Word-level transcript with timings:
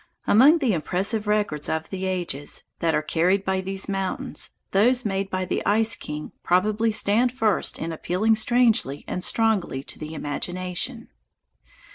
Among 0.25 0.57
the 0.57 0.73
impressive 0.73 1.27
records 1.27 1.69
of 1.69 1.91
the 1.91 2.05
ages 2.07 2.63
that 2.79 2.95
are 2.95 3.03
carried 3.03 3.45
by 3.45 3.61
these 3.61 3.87
mountains, 3.87 4.49
those 4.71 5.05
made 5.05 5.29
by 5.29 5.45
the 5.45 5.63
Ice 5.63 5.95
King 5.95 6.31
probably 6.41 6.89
stand 6.89 7.31
first 7.31 7.77
in 7.77 7.91
appealing 7.91 8.33
strangely 8.33 9.05
and 9.07 9.23
strongly 9.23 9.83
to 9.83 9.99
the 9.99 10.15
imagination. 10.15 11.09